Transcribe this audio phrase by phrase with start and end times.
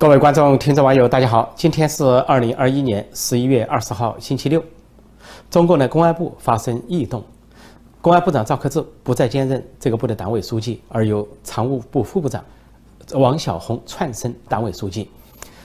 [0.00, 1.52] 各位观众、听众、网友，大家好！
[1.54, 4.64] 今天是二零二一年十一月二十号，星期六。
[5.50, 7.22] 中共的公安部发生异动，
[8.00, 12.42] 公安部长赵克志不再兼任这个部的党委书记，而由常务部副部长
[13.12, 15.10] 王小红窜升党委书记。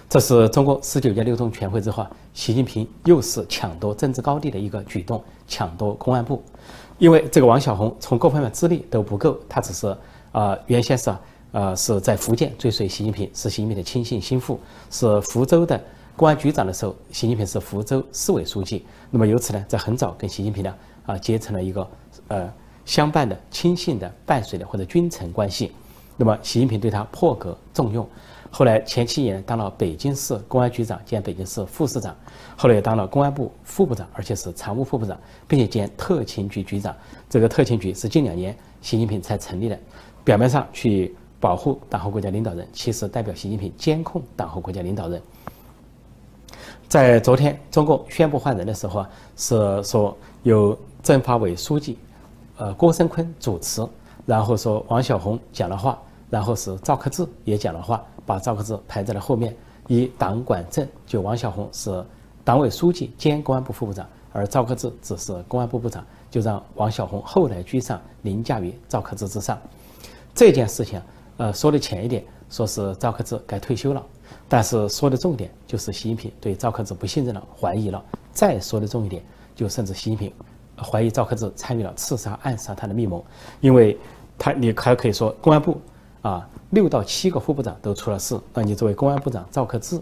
[0.10, 6.44] 这是中共十九届六中全会之后，习近平又是抢夺政治高地的一个举动，抢夺公安部。
[6.98, 9.96] 因为这个王小红从各方面资历都不够，他只是
[10.34, 11.10] 啊，原先是。
[11.56, 14.60] 呃，是在福建追随习近平，是习近平的亲信心腹，
[14.92, 15.82] 是福州的
[16.14, 18.86] 公安局长的时候，习近平是福州市委书记。
[19.10, 21.90] 那么由此呢，在很早跟习近平呢啊结成了一个
[22.28, 25.72] 呃相伴的亲信的伴随的或者君臣关系。
[26.18, 28.06] 那么习近平对他破格重用，
[28.52, 32.14] 后来前七年当了北京市公安局长兼北京市副市长，
[32.58, 35.18] 后来又当了公安部副部长，而且是常务副部长，
[35.48, 36.94] 并且兼特勤局局长。
[37.30, 39.80] 这个特勤局是近两年习近平才成立的，
[40.26, 41.16] 表面上去。
[41.40, 45.22] 保护党和国家领导人，其实代表习近平监控党和国家领导人。
[46.88, 51.98] 在昨天中共宣布换人的时候啊，是说由政法委书记，
[52.58, 53.86] 呃郭声琨主持，
[54.26, 59.56] 然后说王小红讲了话，然后是赵克志也讲了话，把赵克志排在了后面，
[59.88, 62.04] 以党管政，就王小红是
[62.44, 69.58] 党委书记兼公安部副部长，而赵克志只是公安部部长，就让王小红后来居上，凌驾于赵克志之上。
[70.34, 71.02] 这件事情。
[71.38, 74.02] 呃，说的浅一点，说是赵克志该退休了，
[74.48, 78.04] 但是说的重点就是习近平对赵克志不信任了，怀疑了。
[78.32, 79.22] 再说的重一点，
[79.54, 80.32] 就甚至习近平
[80.78, 83.24] 怀疑赵克志参与了刺杀、暗杀他的密谋，
[83.60, 83.98] 因为
[84.38, 85.80] 他你还可以说公安部
[86.22, 89.98] 啊六到七个副部长都出了事，那你作为公安部长赵克志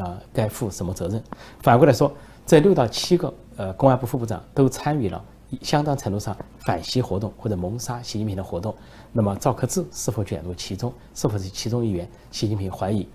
[0.00, 1.22] 啊该负什么责任？
[1.60, 2.10] 反过来说，
[2.46, 5.22] 这六到七个呃公安部副部长都参与了。
[5.62, 8.74] 相当程度上反习活动或者谋杀习近平的活动，
[9.12, 12.08] 那么赵克志是否卷入其中，是否是其中一员？
[12.30, 13.06] 习近平怀疑。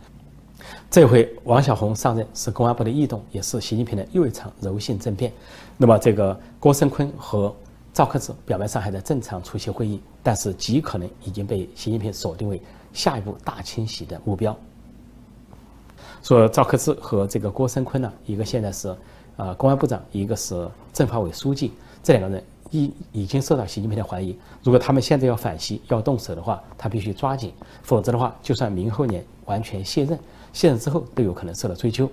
[0.89, 5.31] 这回王小红上任是公安部的异动，也是习近平的又一场柔性政变。
[5.77, 7.53] 那么这个郭声琨和
[7.93, 12.61] 赵克志表面上还在正常出席会议，但是极可能已经被习近平锁定为
[12.93, 14.57] 下一步大清洗的目标。
[16.23, 18.95] 说赵克志和这个郭声琨呢，一个现在是
[19.35, 21.73] 啊公安部长，一个是政法委书记。
[22.01, 22.43] 这两个人
[22.73, 27.53] 已已经受到习近平的怀疑，如果他们现在要反击、要动手的话，他必须抓紧，
[27.83, 30.19] 否则的话，就算明后年完全卸任，
[30.51, 32.09] 卸任之后都有可能受到追究。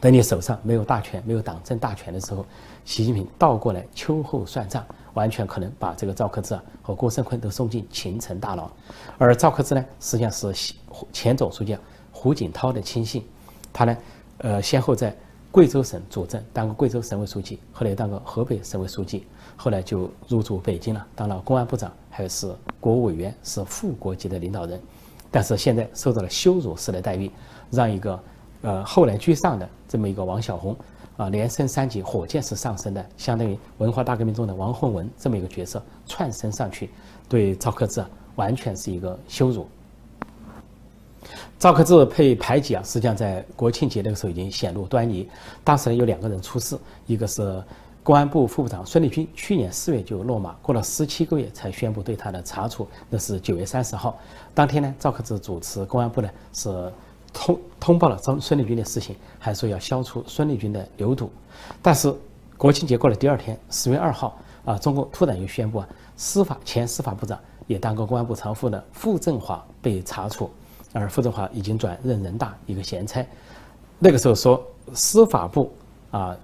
[0.00, 2.46] 等你手上没有大权、没有党政大权的时候，
[2.84, 8.70] 习近平倒过来秋后算账，完全可能把这个赵克志啊和郭声琨都送进秦城大牢。
[9.18, 10.74] 而赵克志呢，实际上是
[11.12, 11.76] 前总书记
[12.12, 13.26] 胡锦涛的亲信，
[13.72, 13.96] 他呢，
[14.38, 15.12] 呃，先后在。
[15.54, 24.80] 贵州省主政，当过贵州省委书记，后来当过河北省委书记，后来就入驻北京了，当了公安部长，还是国务委员，是副国级的领导人。
[25.30, 27.30] 但是现在受到了羞辱式的待遇，
[27.70, 28.20] 让一个
[28.62, 30.76] 呃后来居上的这么一个王小红
[31.16, 36.90] 啊，连升三级，火箭式上升的，相当于文化大革命中的王洪文这么一个角色窜升上去，
[37.28, 38.04] 对赵克志
[38.34, 39.68] 完全是一个羞辱。
[41.64, 45.26] 赵克志被排挤啊，实际上在国庆节那个时候已经显露端倪。
[45.64, 47.64] 当时呢有两个人出事，一个是
[48.02, 54.14] 公安部副部长孙立军，去年四月就落马，过了十七个月才宣布对他的查处，那是九月三十号。
[54.52, 56.92] 当天呢，赵克志主持公安部呢是
[57.32, 61.30] 通通报了张孙立军的事情，还说要消除孙立军的流毒。
[61.80, 62.14] 但是
[62.58, 70.50] 国庆节过了第二天，十月二号啊，中共突然又宣布啊，司法前司法部长也当过公安部常副的傅政华被查处。
[70.94, 73.26] 而傅政华已经转任人大一个闲差，
[73.98, 75.72] 那个时候说司法部
[76.12, 76.36] 啊，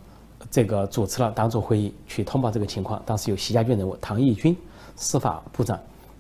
[0.51, 3.01] 这个主持了党组会议去通报这个情况。
[3.07, 4.57] 当时有习家军人物唐义军，
[4.97, 5.79] 司法部长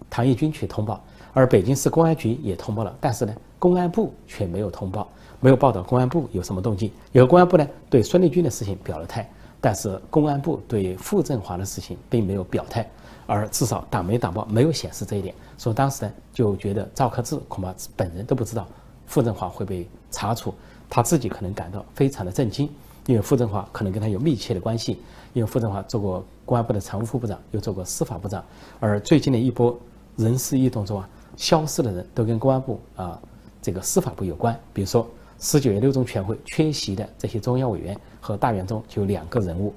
[0.08, 1.02] 唐义军去通报，
[1.32, 5.08] 而北京市公安局也通报了，但是呢，公安部却没有通报，
[5.40, 6.90] 没有报道公安部有什么动静。
[7.10, 9.28] 有公安部呢对孙立军的事情表了态，
[9.60, 12.88] 但是公安部对傅政华的事情并没有表态。
[13.30, 18.66] 而至少党媒党报没有显示这一点，所以当时呢就觉得赵克志恐怕本人都不知道
[19.06, 20.52] 傅政华会被查处，
[20.88, 22.68] 他自己可能感到非常的震惊，
[23.06, 25.00] 因为傅政华可能跟他有密切的关系，
[25.32, 28.44] 因为傅政华做过公安部的常务副部长，又做过司法部长，
[28.80, 29.78] 而最近的一波
[30.16, 33.16] 人事异动中啊，消失的人都跟公安部啊
[33.62, 35.08] 这个司法部有关，比如说
[35.38, 39.72] 十九届六中全会缺席的这些中央委员和大员中就有两个人物，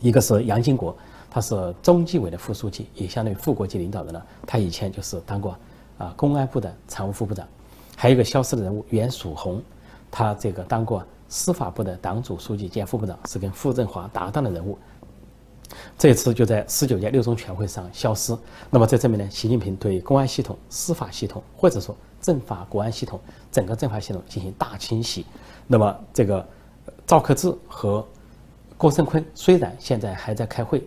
[0.00, 0.96] 一个是杨金国。
[1.38, 4.26] 他是中纪委的副书记，也相当于副国级领导人了。
[4.44, 5.56] 他以前就是当过
[5.96, 7.46] 啊公安部的常务副部长。
[7.96, 9.62] 还有一个消失的人物袁曙红，
[10.10, 14.76] 他这个当过司法部的党组书记兼副部长，是跟傅政华搭档的人物。
[15.96, 18.36] 这次就在十九届六中全会上消失。
[18.68, 23.20] 那么这证明呢，习近平对公安系统、司法系统或者说政法国安系统
[23.52, 25.24] 整个政法系统进行大清洗。
[25.68, 26.44] 那么这个
[27.06, 28.04] 赵克志和
[28.76, 30.84] 郭声琨虽然现在还在开会，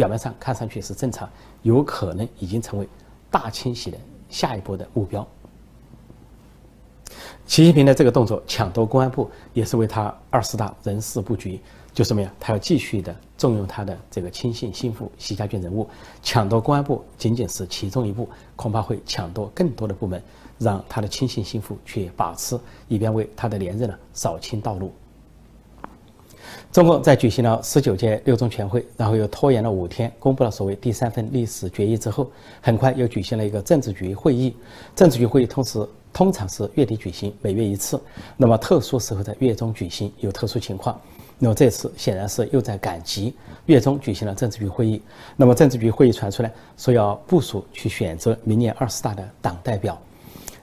[0.00, 1.28] 表面上看上去是正常，
[1.60, 2.88] 有可能已经成为
[3.30, 3.98] 大清洗的
[4.30, 5.28] 下一步的目标。
[7.44, 11.60] 习近平的这个动作抢夺公安部，也是为他二十大人事布局，
[11.92, 12.32] 就什么呀？
[12.40, 15.86] 他要继续的重用他的这个亲信心腹习家军人物，
[16.22, 18.26] 抢夺公安部仅仅是其中一步，
[18.56, 20.22] 恐怕会抢夺更多的部门，
[20.56, 22.58] 让他的亲信心腹去把持，
[22.88, 24.90] 以便为他的连任呢扫清道路。
[26.72, 32.30] 中共在举行了十九届六中全会，然后又拖延了五天，公布了所谓第三份历史决议之后，
[32.60, 34.54] 很快又举行了一个政治局会议。
[34.94, 38.00] 政治局会议通时通常是月底举行，每月一次。
[38.36, 41.00] 那么特殊时候在月中举行，有特殊情况。
[41.38, 43.34] 那么这次显然是又在赶集，
[43.66, 45.00] 月中举行了政治局会议。
[45.36, 49.98] 那么政治局会议传出来说要部署去选择明年二十大的党代表。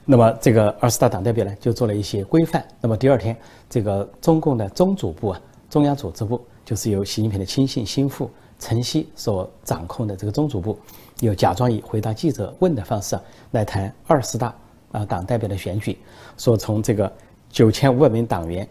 [0.06, 2.66] 那么这个二十大党代表呢，就做了一些规范。
[2.80, 3.36] 那么第二天，
[3.69, 8.30] 这个中共的中组部啊，中央组织部，就是由习近平的亲信心腹
[8.60, 10.78] 陈希所掌控的这个中组部，
[11.19, 13.19] 又假装以回答记者问的方式
[13.52, 14.56] 来谈二十大
[14.92, 15.98] 啊党代表的选举，
[16.38, 17.12] 说从这个
[17.50, 18.68] 九千五百名党员。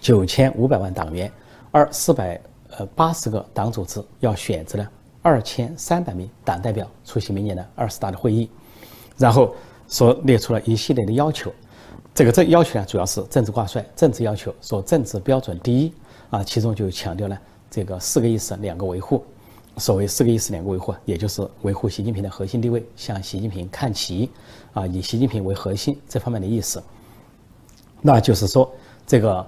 [0.00, 1.32] 九千五百万党员，
[1.70, 2.38] 二四百
[2.76, 4.86] 呃八十个党组织要选择呢
[5.22, 8.50] 二千三百名党代表出席明年的二十大的会议，
[9.16, 9.54] 然后
[9.88, 11.50] 说列出了一系列的要求，
[12.14, 15.92] 这个这要求呢主要是政治挂帅，政治要求说政治标准第一
[16.30, 17.38] 啊，其中就强调了
[17.70, 19.24] 这个四个意思两个维护，
[19.78, 24.30] 所谓四个意思两个维护，也就是维护习近平的核心地位，向习近平看齐
[24.72, 26.82] 啊，以习近平为核心这方面的意思，
[28.00, 28.72] 那就是说
[29.06, 29.46] 这个。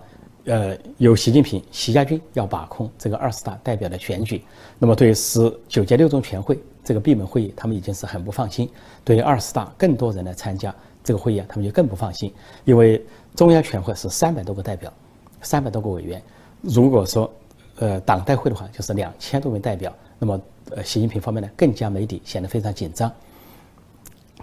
[0.49, 4.45] 呃，由习近平、习家军要把控这个二十大代表的选举，
[4.79, 8.71] 那么对十九届六中全会这个闭门会议，他们已经是很不放心。
[9.03, 10.73] 对于二十大更多人来参加
[11.07, 13.01] 这个会议啊，他们就更不放心，因为
[13.37, 14.93] 中央全会是三百多个代表，
[15.41, 16.21] 三百多个委员，
[16.63, 17.33] 如果说
[17.77, 20.41] 呃党代会的话，就是两千多名代表，那么
[20.73, 23.09] 呃习近平方面呢更加没底，显得非常紧张。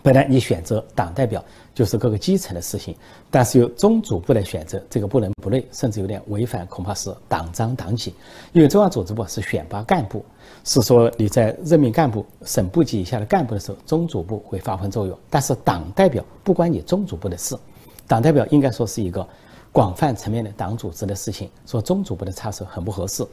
[0.01, 1.43] 本来你选择党代表
[1.73, 2.95] 就是各个基层的事情，
[3.29, 8.13] 但是由中组部来选择，这个不伦不类，甚至有点违反，恐怕是党章党纪。
[8.53, 10.23] 因为中央组织部是选拔干部，
[10.63, 15.17] 是说你在任命干部、省部级以下的干部的时候，中组部会发挥作用。
[15.29, 17.57] 但是党代表不关你中组部的事，
[18.07, 19.27] 党代表应该说是一个
[19.71, 23.25] 广泛层面的党组织的事情，说中组部的插手很不合适。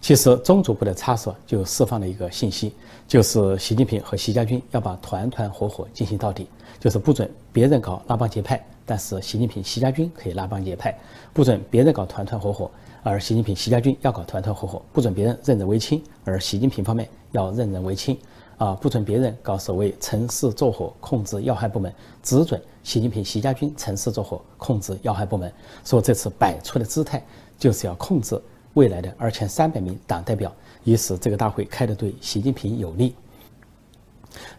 [0.00, 2.74] 其实中组部的插手就释放了一个信息，
[3.08, 6.46] 就是习近平和习家军要把团团伙伙进行到底，
[6.78, 10.92] 就是不准别人搞拉帮结派，但是习近平、习家军可以拉帮结派；
[11.32, 12.70] 不准别人搞团团伙伙，
[13.02, 18.18] 而习近平、习家军要搞团团伙伙；不准别人任人唯亲，而习近平方面要任人唯亲。
[18.58, 25.52] 啊，不准别人搞所谓城市坐火控制要害部门，只准习近平、习家军城市坐火控制要害部门。
[25.84, 27.20] 说这次摆出的姿态
[27.58, 28.40] 就是要控制。
[28.74, 30.50] 未来的二千三百名党代表，
[30.84, 33.14] 以使这个大会开得对习近平有利。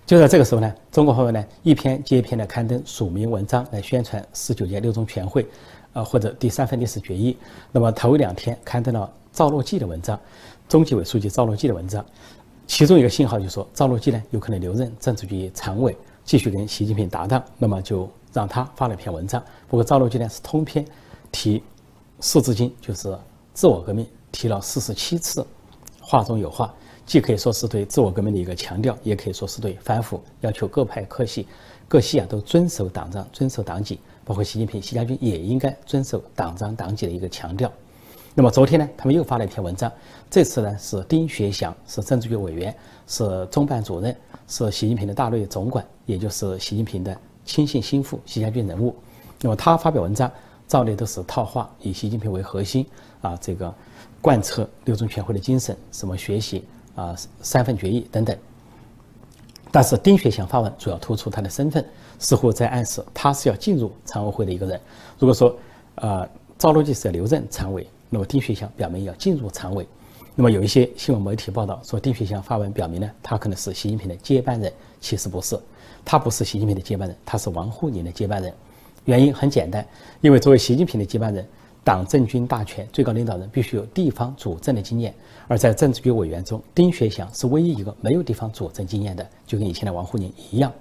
[0.05, 5.47] 就在这个时候呢，中国方面呢一篇接一篇的刊登署名文章来宣传十九届六中全会，
[5.93, 7.37] 呃或者第三份历史决议。
[7.71, 10.19] 那么头两天刊登了赵乐际的文章，
[10.67, 12.05] 中纪委书记赵乐际的文章，
[12.67, 17.43] 其中一个信号就是说赵乐际呢有可能留任政治局常委，继续跟习近平搭档。
[17.57, 19.41] 那么就让他发了一篇文章。
[19.69, 20.85] 不过赵乐际呢是通篇
[21.31, 21.63] 提
[22.19, 23.17] 四字经，就是。
[23.55, 25.45] 自我革命提了四十七次，
[26.01, 26.73] 话中有话，
[27.05, 31.47] 既可以说是对自我革命的一个强调，也可以说是对反腐要求各派各系
[31.87, 37.71] 各系啊都遵守党章、遵守党纪，包括习近平、习家军也应该遵守党章党纪的一个强调。
[38.33, 39.91] 那么昨天呢，他们又发了一篇文章，
[40.29, 42.75] 这次呢是丁学祥，是政治局委员，
[43.07, 44.15] 是中办主任，
[44.47, 48.95] 是习近平的大内总管，也就是习近平的亲信心腹、习家军人物。
[49.41, 50.31] 那么他发表文章。
[50.65, 52.83] 照例都是套话，以习近平为核心
[53.21, 53.71] 啊，这个
[54.21, 56.63] 贯彻六中全会的精神，什么学习
[56.95, 58.35] 啊，三份决议等等。
[59.73, 61.83] 但是丁学祥发文主要突出他的身份，
[62.19, 64.79] 似乎在暗示他是要进入常委会的一个人。
[65.17, 65.57] 如果说
[65.95, 69.87] 呃赵乐际是要留任常委，那么丁学祥表明要进入常委。
[70.35, 75.59] 那么有一些新闻媒体报道说，丁学祥发文表明呢，他可能是习近平的接班人，其实不是，
[76.05, 78.53] 他不是习近平的接班人，他是王沪宁的接班人。
[79.05, 79.83] 原因很简单，
[80.21, 81.43] 因为作为习近平的接班人，
[81.83, 85.13] 党政军大权最高领导人必须有地方主政的经验。
[85.47, 90.71] 而在政治局委员中，丁学祥是唯一一个没有地方主政经验的，就跟以前的王沪宁一样。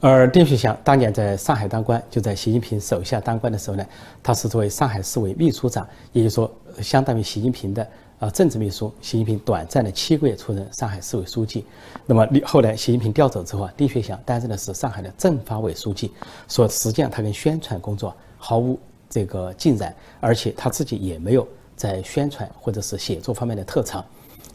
[0.00, 3.86] 而丁学祥当年在上海当官，就在习近平手下当官的时候呢，
[4.22, 6.50] 他是作为上海市委秘书长，也就是说，
[6.82, 7.86] 相当于习近平的
[8.18, 11.64] 啊政治秘书，习近平短暂的七个月出任上海市委书记。
[12.06, 16.10] 那么后来习近平调走之后啊，丁学祥担任的是上海的政法委书记，
[16.48, 18.78] 说实际上他跟宣传工作毫无
[19.10, 24.02] 这个进展，而且他自己也没有在宣传或者是写作方面的特长。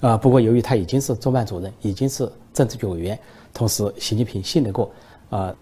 [0.02, 3.20] 啊，不过由于他已经是中办主任，已经是政治局委员，
[3.54, 4.90] 同时习近平信得过，
[5.30, 5.56] 啊。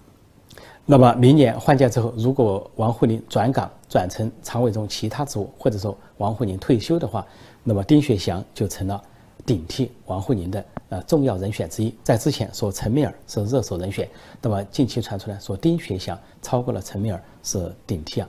[0.86, 7.26] 那么明年换届之后，如果王沪宁转岗转成常委中其他职务，或者说王沪宁退休的话，
[7.64, 9.02] 那么丁薛祥就成了
[9.46, 11.96] 顶替王沪宁的呃重要人选之一。
[12.04, 14.10] 在之前说陈敏尔是热搜人选，
[14.42, 18.28] 那么近期传出来说丁薛祥超过了陈敏尔是顶替啊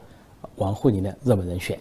[0.56, 1.78] 王沪宁的热门人选。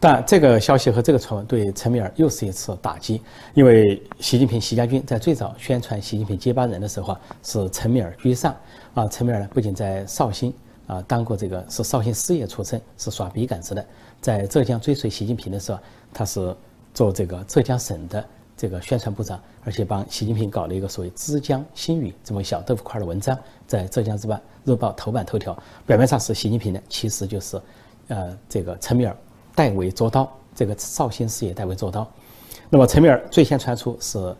[0.00, 3.20] 但这个消息和这个传闻对陈敏尔又是一次打击，
[3.52, 8.56] 因为习近平习家军在最早宣传习近平接班人的时候啊，是陈敏尔居上。
[8.94, 10.52] 啊，陈敏尔呢，不仅在绍兴
[10.86, 13.84] 啊当过这个是绍兴师爷出身，是耍笔杆子的。
[14.20, 15.78] 在浙江追随习近平的时候，
[16.14, 16.56] 他是
[16.94, 18.24] 做这个浙江省的
[18.56, 25.56] 这个宣传部长，而且帮习近平搞了一个所谓“枝江新语”这么小豆腐块的文章，在浙江日报日报头版头条。
[25.86, 27.60] 表面上是习近平的，其实就是，
[28.08, 29.16] 呃，这个陈敏尔
[29.54, 32.10] 代为捉刀，这个绍兴事业代为捉刀。
[32.68, 34.34] 那么陈敏尔最先传出是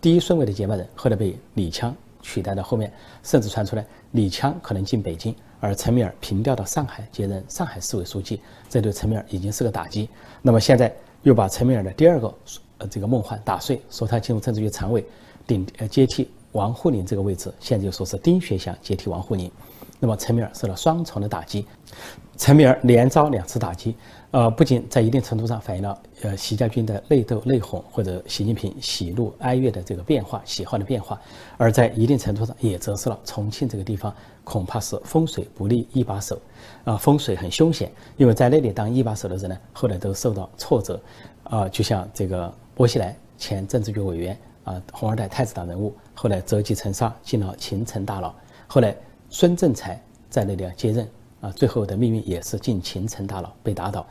[0.00, 1.92] 第一顺位的接班人，后来被李强。
[2.22, 2.92] 取代到后面，
[3.22, 10.08] 甚至传出来李强可能进北京，而陈敏尔平调到上海接任上海市委书记，这对陈敏尔已经是个打击。
[10.42, 10.92] 那么现在
[11.22, 12.34] 又把陈敏尔的第二个
[12.78, 15.06] 呃这个梦幻打碎，说他进入政治局常委，
[15.46, 19.50] 顶呃接替王沪宁这个位置，现在就说是丁薛祥接替王沪宁，
[20.00, 21.64] 那么陈敏尔受了双重的打击，
[22.36, 23.94] 陈敏尔连遭两次打击。
[24.32, 31.18] 呃，不仅在一定程度上反映了呃习家军的内斗内讧，或者习近平喜怒哀乐的这个变化、喜好的变化，
[31.56, 36.38] 而在一定程度上也折射了重庆这个地方恐怕是风水不利一把手，
[36.84, 41.00] 啊，风水很凶险，因为在那里当一把手的人呢，后来都受到挫折，
[41.44, 44.36] 啊，就像这个薄熙来前政治局委员
[44.66, 48.30] 啊，红二代太子党人物，后来折戟沉沙进了秦城大牢，
[48.66, 48.94] 后来
[49.30, 51.08] 孙政才在那里接任。
[51.42, 54.06] 啊，最后的命运也是进秦城大牢被打倒。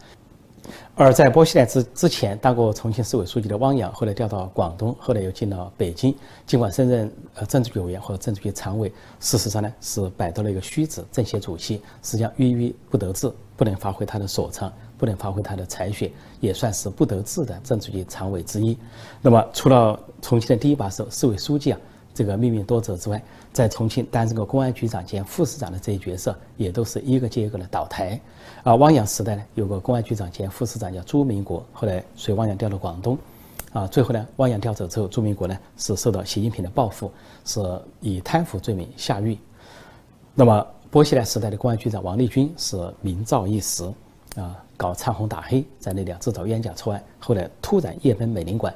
[0.93, 6.15] 而在薄熙来之之前当过重庆市委书记的汪洋，后来调到广东，后来又进了北京。
[6.45, 18.77] 尽管升任呃政治局委员或者政治局常委，事实上呢是摆到了一个虚职，政协主席，实际上郁郁不得志，不能发挥他的所长，不能发挥他的才学，也算是不得志的政治局常委之一。
[19.21, 21.79] 那么除了重庆的第一把手市委书记啊。
[22.17, 23.21] 这个命运多舛之外，
[23.51, 28.17] 在重庆担任过公安局长兼副市长的这些角色，也都是一个接一个的倒台。
[28.63, 33.17] 啊，汪洋时代呢，有个公安局长兼副市长叫朱明国，后来随汪洋调到广东。
[33.73, 37.11] 啊，最后呢，汪洋调走之后，朱明国呢是受到习近平的报复，
[37.43, 37.59] 是
[37.99, 39.37] 以贪腐罪名下狱。
[40.33, 43.83] 那么，薄熙来时代的公安局长王立军是名噪一时，
[44.37, 48.73] 啊，搞唱红打黑，在那里啊制造冤假错案，后来突然夜奔美领馆。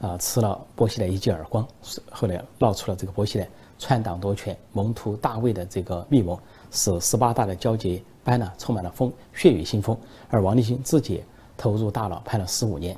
[0.00, 1.68] 啊，吃了薄熙来一记耳光，
[2.10, 3.46] 后来闹出了这个薄熙来
[3.78, 6.40] 篡党夺权、蒙图大位的这个密谋，
[6.70, 9.94] 使十八大的交接班呢充满了风血雨腥风，
[10.30, 11.22] 而王立新自己
[11.54, 12.96] 投入大牢判了十五年。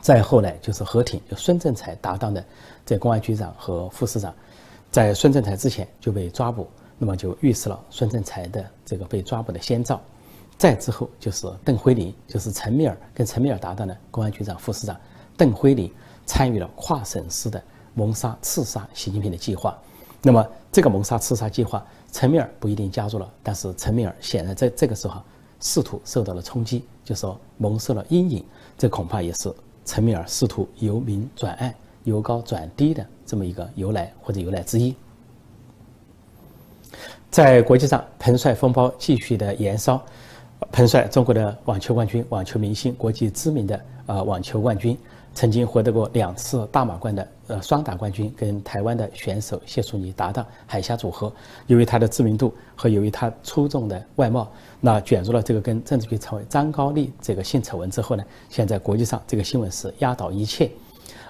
[0.00, 2.42] 再后来就是何挺，就孙政才搭档的
[2.86, 4.34] 这公安局长和副市长，
[4.90, 6.66] 在孙政才之前就被抓捕，
[6.96, 10.00] 那么就预示了孙政才的这个被抓捕的先兆。
[10.58, 14.98] 再之后就是邓辉林，就是陈米尔跟陈米尔搭档的公安局长、副市长。
[15.36, 15.92] 邓辉林
[16.24, 19.76] 参与了跨省市的谋杀、刺杀习近平的计划。
[20.22, 25.20] 那么，这个谋杀、刺杀计划，陈米尔不一定加入了，但是陈米尔显然在这个时候
[25.60, 28.42] 仕途受到了冲击，就说蒙受了阴影。
[28.78, 34.96] 这恐怕也是陈米尔试图由明转暗、由高转低的这么一个由来或者由来之一。
[37.30, 40.02] 在国际上，彭帅风暴继续的延烧。
[40.72, 44.96] 彭帅，中国的网球冠军、网球明星，国际知名的呃网球冠军。
[45.34, 51.30] 曾经获得过两次大满贯的呃双打冠军，跟台湾的选手谢淑妮搭档海峡组合。
[51.66, 60.70] 由于他的知名度和由于他出众的外貌，那卷入了这个跟政治局常委张高丽这个性丑闻之后呢，现在国际上这个新闻是压倒一切。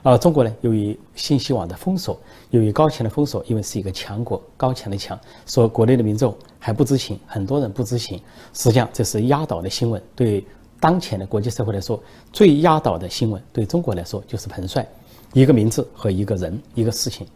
[0.04, 2.16] 而中国呢，由于信息网的封锁，
[2.50, 8.20] 由于高墙的封锁，因为是一个强国，高墙的墙，说国内的民众还不知情，很多人不知情。
[8.52, 10.44] 实际上这是压倒的新闻，对。
[10.78, 11.98] 当前的国际社会来说，
[12.34, 14.86] 最压倒的新闻对中国来说就是彭帅，
[15.32, 17.26] 一个名字和一个人，一个事情。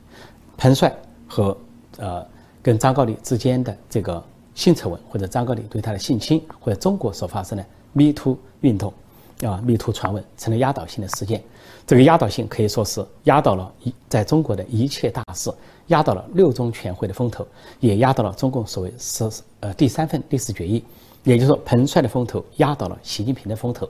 [0.59, 0.95] 彭帅
[1.27, 1.57] 和
[1.97, 2.25] 呃
[2.61, 4.23] 跟张高丽之间的这个
[4.55, 8.93] 性丑闻，或者张高丽对他的性侵，或者中国所发生的 Me Too 运动
[9.41, 11.43] 啊，Me Too 传闻成了压倒性的事件。
[11.87, 15.51] 这个压倒性可以说是压倒了一在中国的一切大事，
[15.91, 17.47] 压倒了六中全会的风头，
[17.79, 19.31] 也压倒了中共所谓是
[19.61, 20.83] 呃第三份历史决议。
[21.23, 23.87] 也就是说，彭帅的风头压倒了习近平的风头。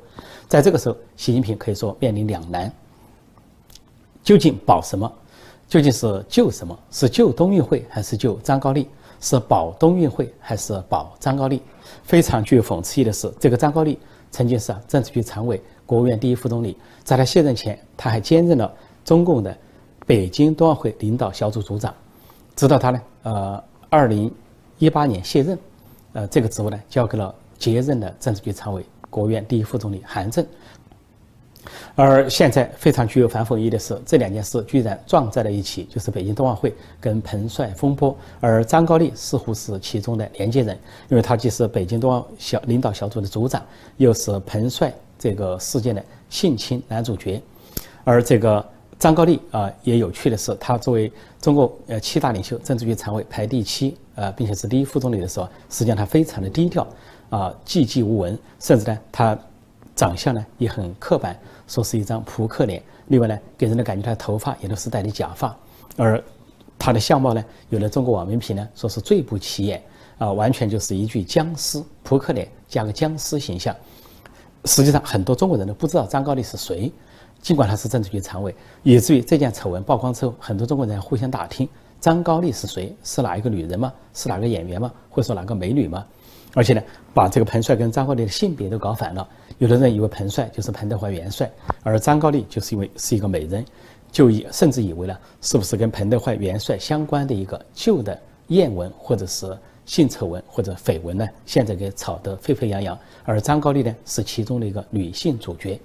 [0.49, 2.73] 在这个时候，习近平可以说面临两难：
[4.25, 5.11] 究竟保什么？
[5.69, 6.76] 究竟是救什么？
[6.90, 8.88] 是救冬运会还是救张高丽？
[9.21, 11.62] 是保冬运会还是保张高丽？
[12.02, 13.97] 非常具有讽刺意义的是，这个张高丽
[14.33, 19.57] 曾经是政治局常委、国务院第一副总理，在他卸任前，他还兼任了中共的
[20.10, 21.94] 北京冬奥会领导小组组长，
[22.56, 24.28] 直到他呢，呃，二零
[24.76, 25.56] 一八年卸任。
[26.14, 30.44] 呃，这个职务呢，交给了接任的政治局常委、国务院第一副总理韩正。
[31.94, 40.76] 而现在非常具有反讽意义的是，这两件事居然撞在了一起，就是北京冬奥会跟彭帅风波，而张高丽似乎是其中的连接人，
[41.08, 43.62] 因为他既是北京冬奥小领导小组的组长，
[43.96, 47.40] 又是彭帅这个事件的性侵男主角。
[48.02, 48.66] 而这个
[49.00, 53.97] 张高丽啊，也有趣的是，他作为中国呃七大领袖政治局常委排第七。
[54.14, 56.87] 呃，并且是第一副总理的时候，实际上他非常的低调，
[57.30, 59.38] 啊，寂寂无闻，甚至呢，他
[59.97, 61.35] 长相呢也很刻板，
[61.66, 62.83] 说是一张扑克脸。
[63.07, 65.57] 另外呢，给人的感觉他的头发也都是戴的假发，
[65.97, 66.23] 而
[66.78, 69.83] 他的相貌呢，有的中国网民评呢，说是最不起眼，
[70.19, 73.75] 啊，完全就是一具僵尸扑克脸加个僵尸形象。
[74.66, 76.92] 实际上，很多中国人都不知道张高丽是谁，
[77.40, 81.68] 尽管他是政治局常委，以至于这件丑闻曝光之后，很多中国人互相打听。
[82.00, 82.94] 张高丽是谁？
[83.02, 83.92] 是哪一个女人吗？
[84.14, 84.90] 是哪个演员吗？
[85.11, 86.06] 或者说哪个美女吗？
[86.54, 86.82] 而且呢，
[87.12, 89.28] 把这个彭帅跟张高丽的性别都搞反了。
[89.59, 91.50] 有的人以为彭帅就是彭德怀元帅，
[91.82, 93.64] 而张高丽就是因为是一个美人，
[94.11, 98.18] 就以甚至以为呢，是不是跟彭德怀元帅相关的一个旧的
[98.49, 101.28] 艳闻或者是性丑闻或者绯闻呢？
[101.44, 102.99] 现在给炒得沸沸扬扬。
[103.25, 105.78] 而张高丽呢，是其中的一个女性主角。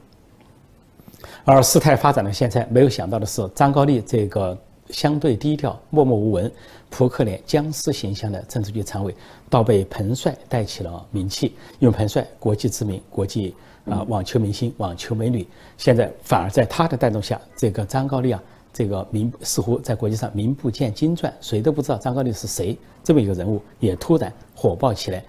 [1.44, 4.58] 而事态发展到现在，没有想到的是，张高丽这个。
[4.92, 6.50] 相对低调、默默无闻、
[6.92, 9.16] 扑克脸、僵尸形象的政治局常委，
[9.50, 11.56] 倒被彭帅带起了名气。
[11.80, 13.56] 用彭帅国际知名、国际
[13.90, 18.40] 啊网球明星、网球美女，现在反而在他的带动下，这个张高丽啊，
[18.72, 22.78] 这个名似乎在国际上名不见经传，谁都不知道张高丽是谁。
[23.04, 25.26] 这么一个人物也突然火爆起来。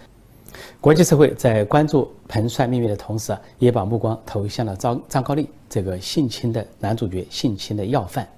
[0.81, 8.29] 国际社会在关注彭帅命运的同时啊，也把目光投向了张张高丽这个性侵的男主角、性侵的要犯。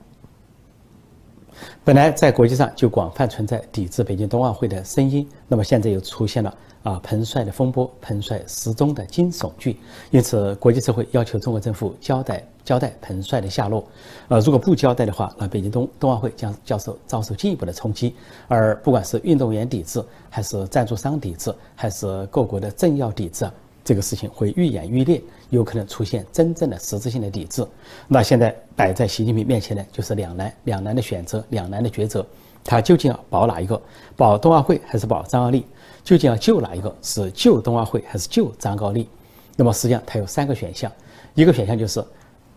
[1.85, 9.79] 本来在国际上就广泛存在抵制北京冬奥会的声音，那么现在又出现了啊彭帅的风波，彭帅失踪的惊悚剧，
[10.11, 13.83] 因此国际社会要求中国政府交代交代彭帅的下落，
[14.29, 18.15] 呃如果不交代的话，那北京冬冬奥会将遭受遭受进一步的冲击，
[18.47, 23.49] 而不管是运动员抵制，还是赞助商抵制，还是各国的政要抵制。
[23.89, 27.67] 这个事情会愈演愈烈，有可能出现真正的实质性的抵制。
[28.07, 32.23] 那现在摆在习近平面前呢，就是两难，两难的选择，两难的抉择。
[32.63, 33.81] 他究竟要保哪一个？
[34.15, 35.65] 保冬奥会还是保张高丽？
[36.05, 36.95] 究竟要救哪一个？
[37.01, 39.09] 是救冬奥会还是救张高丽？
[39.57, 40.93] 那么实际上他有三个选项，
[41.33, 42.05] 一个选项就是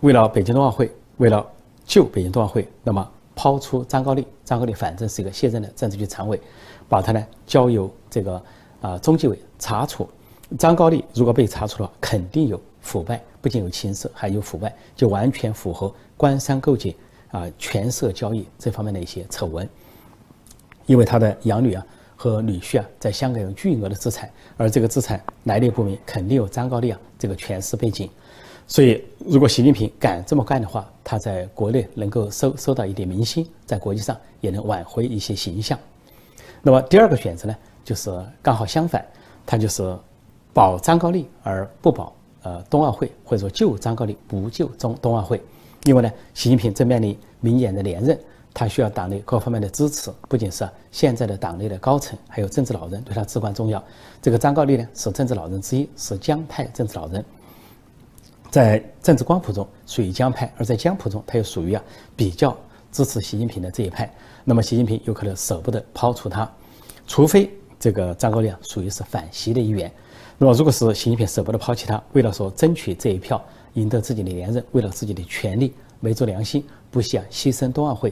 [0.01, 1.47] 为了北京冬奥会，为了
[1.85, 4.27] 救北京冬奥会，那么抛出张高丽。
[4.43, 6.37] 张高丽反正是一个卸任的政治局常委，
[6.89, 8.43] 把他呢交由这个
[8.81, 10.05] 啊中纪委查处。
[10.57, 16.93] 张高丽如果被查出了，肯定有腐败，不仅有情色，还有腐败，就完全符合官商勾结
[17.29, 19.67] 啊、权色交易这方面的一些丑闻。
[20.87, 21.85] 因为他的养女啊
[22.17, 28.09] 和女婿啊在香港有巨额的资产，而这个资产来历不明，肯定有张高丽啊这个权势背景。
[28.67, 35.79] 所以，如果习近平敢这么干的话，他在国内能够收收到一点民心，在国际上也能挽回一些形象。
[36.61, 38.11] 那么第二个选择呢，就是
[38.41, 39.05] 刚好相反，
[39.45, 39.97] 他就是。
[40.53, 45.41] 保张高丽而不保呃冬奥会，或者说救张高丽不救冬冬奥会，
[45.85, 48.19] 因为呢，习近平正面临明年的连任，
[48.53, 53.81] 他需要党内各方面的支持，不仅是现在的党内的高层，还有政治老人对他至关重要。
[54.21, 57.23] 这个张高丽呢是政治老人之一，是江派政治老人，
[58.49, 61.83] 在政治光谱中属于江派，而在江谱中他又属于啊
[62.15, 62.55] 比较
[62.91, 64.13] 支持习近平的这一派。
[64.43, 66.51] 那么习近平有可能舍不得抛出他，
[67.07, 69.89] 除非这个张高丽啊属于是反习的一员。
[70.43, 73.39] 那么，如果是习近平舍不得抛弃他，为了说争取这一票，
[73.75, 78.09] 赢得自己的连任，为了自己的权利，昧着良心，不惜啊牺牲冬奥会，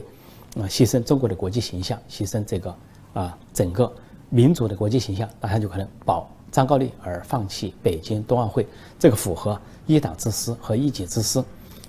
[0.54, 2.72] 啊牺牲中国的国际形象，牺牲这个
[3.14, 3.92] 啊整个
[4.28, 8.64] 民族的国际形象，那他就可能保张高丽而放弃北京冬奥会，
[8.96, 11.44] 这个符合一党之私和一己之私，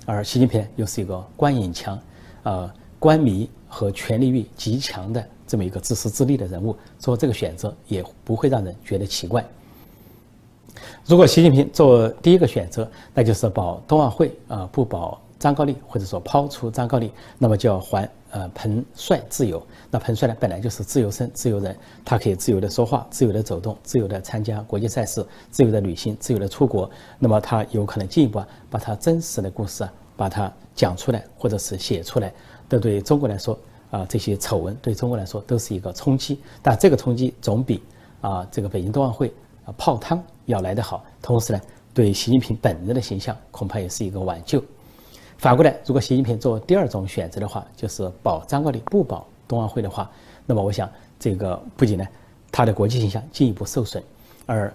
[0.08, 2.00] 而习近平又是一个官瘾强，
[2.42, 9.46] 呃官迷和权力欲极强的这么一个自私自利的人物，做这个选择也不会让人觉得奇怪。
[11.06, 19.62] 如果习近平做第一个选择，那就是保冬奥会啊，不保张高丽，或者说抛出张高丽，那么就要还呃彭帅自由。
[19.90, 26.90] 那彭帅呢，本来就是自由身、自由人，他可以自由的说话、自由的走动、自由的参加国际赛事、自由的旅行、自由的出国。
[27.18, 32.32] 那么他有可能进一步啊，把他真实的故事啊，把它讲出来，或者是写出来。
[32.70, 33.58] 这对中国来说
[33.90, 36.40] 啊，这些丑闻对中国来说都是一个冲击。
[36.62, 37.82] 但这个冲击总比
[38.22, 39.34] 啊这个北京冬奥会
[39.66, 41.04] 啊泡汤要来得好。
[41.22, 41.62] 同时呢。
[41.94, 44.64] 对习近平本人的形象恐怕也是一个挽救。
[45.38, 50.10] 反过来，如果习近平做第二种选择的话，就是保张高丽不保冬奥会的话，
[50.46, 52.08] 那么我想这个不仅呢，
[52.50, 54.02] 他的国际形象进一步受损，
[54.46, 54.74] 而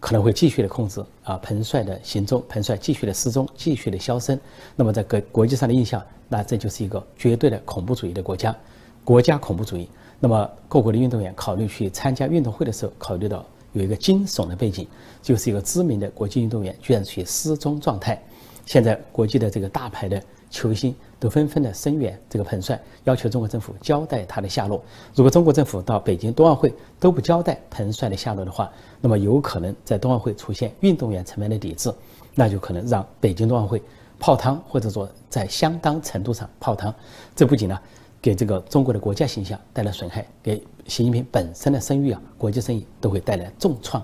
[0.00, 4.40] 可能会继续的控制啊彭帅的行踪，彭帅继续的失踪，继续的消声。
[4.74, 8.56] 那么在国国际上的印象，那这就是一个绝对的恐怖主义的国家，
[9.04, 9.86] 国家恐怖主义。
[10.18, 13.44] 那么各国的运动员考虑去参加运动会的时候，考虑到。
[13.74, 14.88] 有一个惊悚的背景，
[15.20, 18.20] 就是一个知名的国际运动员居然处于失踪状态。
[18.64, 24.82] 现在国际的这个大牌的球星都纷纷的声援这个彭帅，要求中国政府交代他的下落。
[25.14, 31.92] 如果中国政府到北京冬奥会都不交代彭帅的下落的话，那么有可能在冬奥会出现运动员层面的抵制，
[32.34, 33.82] 那就可能让北京冬奥会
[34.18, 36.94] 泡汤，或者说在相当程度上泡汤。
[37.34, 37.78] 这不仅呢。
[38.24, 40.56] 给这个中国的国家形象带来损害，给
[40.86, 44.02] 习近平本身的声誉啊，国际声誉都会带来重创。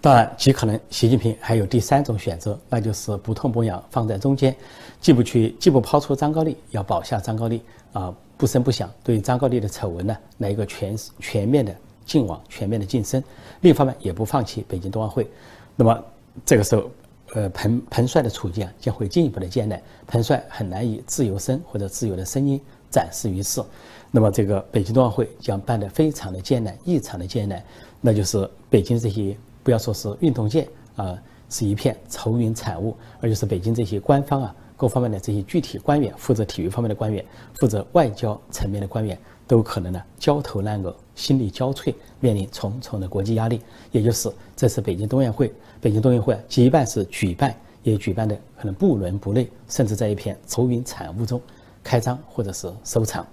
[0.00, 4.54] 当然，极可能习近平还有第三种选择，那就是不痛不痒放在中间，
[5.00, 7.60] 既不去，既不抛出张高丽，要保下张高丽
[7.92, 13.20] 啊，不声不响对张高丽的丑闻呢来一个全全面的净网、全面的净身。
[13.62, 15.28] 另一方面，也不放弃北京冬奥会。
[15.74, 16.04] 那么
[16.44, 16.88] 这个时候。
[17.36, 22.58] 呃，彭彭帅的处境将会进一步的艰难，彭帅很难以自由身或者自由的声音
[22.90, 23.62] 展示于世。
[24.10, 27.62] 那么，这个北京冬奥会将办得非常的艰难，异常的艰难。
[28.00, 37.22] 那就是北京这些不要说是运动界啊，是一片愁云惨雾，而就是北京这些官方啊，各方面的这些具体官员，负责体育方面的官员，
[37.52, 43.60] 负责外交层面的官员，都可能呢焦头烂额，心力交瘁，面临重重的国际压力。
[43.92, 45.52] 也就是这次北京冬奥会。
[45.80, 51.40] 北京冬运会啊，即便是举办，也举办的可能不伦不类，甚至在一片愁云惨雾中
[51.84, 53.24] 开张或者是收场。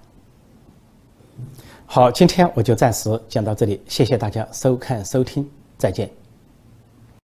[1.86, 6.23] 好，今天我就暂时讲到这里，谢谢大家收看收听，再见。